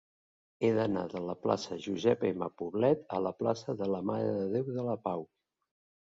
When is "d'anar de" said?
0.75-1.19